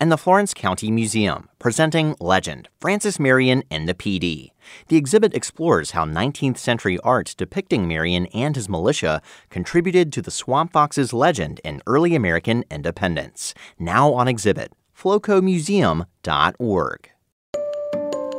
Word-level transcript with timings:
and 0.00 0.12
the 0.12 0.18
Florence 0.18 0.54
County 0.54 0.90
Museum, 0.90 1.48
presenting 1.58 2.16
Legend 2.20 2.68
Francis 2.80 3.18
Marion 3.18 3.64
and 3.70 3.88
the 3.88 3.94
PD. 3.94 4.50
The 4.88 4.96
exhibit 4.96 5.34
explores 5.34 5.92
how 5.92 6.04
19th 6.04 6.58
century 6.58 6.98
art 7.04 7.34
depicting 7.36 7.86
Marion 7.88 8.26
and 8.26 8.54
his 8.56 8.68
militia 8.68 9.22
contributed 9.50 10.12
to 10.12 10.22
the 10.22 10.30
Swamp 10.30 10.72
Fox's 10.72 11.12
legend 11.12 11.60
in 11.64 11.82
early 11.86 12.14
American 12.14 12.64
independence. 12.70 13.54
Now 13.78 14.12
on 14.12 14.28
exhibit, 14.28 14.72
flocomuseum.org. 14.98 17.10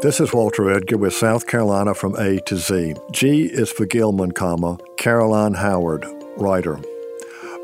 This 0.01 0.19
is 0.19 0.33
Walter 0.33 0.69
Edgar 0.69 0.97
with 0.97 1.13
South 1.13 1.47
Carolina 1.47 1.93
from 1.93 2.17
A 2.17 2.41
to 2.41 2.57
Z. 2.57 2.95
G 3.11 3.45
is 3.45 3.71
for 3.71 3.85
Gilman, 3.85 4.33
comma, 4.33 4.77
Caroline 4.97 5.53
Howard, 5.53 6.05
writer. 6.37 6.81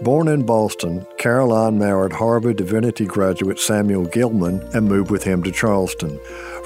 Born 0.01 0.29
in 0.29 0.41
Boston, 0.47 1.05
Caroline 1.19 1.77
married 1.77 2.13
Harvard 2.13 2.57
Divinity 2.57 3.05
graduate 3.05 3.59
Samuel 3.59 4.05
Gilman 4.05 4.67
and 4.73 4.87
moved 4.87 5.11
with 5.11 5.23
him 5.23 5.43
to 5.43 5.51
Charleston. 5.51 6.19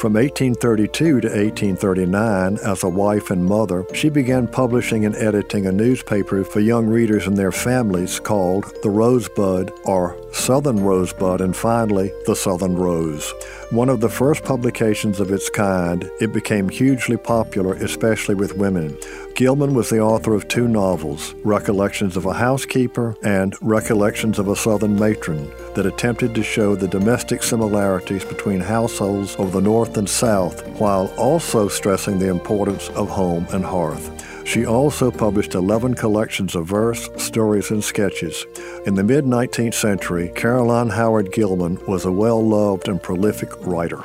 From 0.05 0.14
1832 0.14 1.22
to 1.22 1.27
1839, 1.30 2.59
as 2.64 2.84
a 2.84 2.88
wife 2.88 3.32
and 3.32 3.44
mother, 3.44 3.88
she 3.95 4.09
began 4.09 4.48
publishing 4.48 5.04
and 5.04 5.16
editing 5.16 5.66
a 5.66 5.72
newspaper 5.72 6.44
for 6.44 6.59
young 6.59 6.86
readers 6.86 7.26
and 7.26 7.36
their 7.36 7.52
families 7.52 8.20
called 8.20 8.72
The 8.84 8.90
Rosebud 8.91 9.72
or 9.86 10.16
Southern 10.31 10.83
Rosebud, 10.83 11.42
and 11.42 11.56
finally, 11.56 12.11
The 12.28 12.36
Southern 12.36 12.76
Rose. 12.76 13.33
One 13.72 13.89
of 13.89 14.00
the 14.00 14.09
first 14.09 14.44
publications 14.44 15.20
of 15.20 15.31
its 15.31 15.50
kind, 15.50 16.08
it 16.22 16.31
became 16.33 16.70
hugely 16.70 17.17
popular, 17.17 17.73
especially 17.73 18.36
with 18.36 18.58
women. 18.58 18.95
Gilman 19.36 19.73
was 19.73 19.89
the 19.89 20.00
author 20.00 20.33
of 20.33 20.48
two 20.48 20.67
novels, 20.67 21.33
Recollections 21.44 22.16
of 22.16 22.26
a 22.26 22.33
Housekeeper 22.33 23.16
and 23.23 23.56
Recollections 23.59 24.39
of 24.39 24.50
a 24.50 24.56
Southern 24.56 24.98
Matron, 24.98 25.52
that 25.73 25.86
attempted 25.86 26.36
to 26.36 26.44
show 26.44 26.76
the 26.76 26.88
domestic 26.88 27.42
similarities 27.42 28.23
between 28.23 28.59
households 28.59 29.36
of 29.36 29.52
the 29.52 29.61
North 29.96 30.00
and 30.02 30.10
South, 30.10 30.68
while 30.78 31.08
also 31.18 31.70
stressing 31.70 32.20
the 32.20 32.28
importance 32.28 32.90
of 32.90 33.08
home 33.08 33.48
and 33.52 33.64
hearth. 33.64 34.12
She 34.46 34.66
also 34.66 35.10
published 35.10 35.56
11 35.56 35.94
collections 35.94 36.54
of 36.54 36.68
verse, 36.68 37.10
stories, 37.16 37.72
and 37.72 37.82
sketches. 37.82 38.46
In 38.86 38.96
the 38.96 39.04
mid 39.04 39.23
19th 39.23 39.73
century, 39.73 40.34
Caroline 40.36 40.90
Howard 40.90 41.32
Gilman 41.32 41.80
was 41.88 42.04
a 42.04 42.12
well 42.12 42.46
loved 42.46 42.90
and 42.90 43.02
prolific 43.02 43.50
writer. 43.66 44.04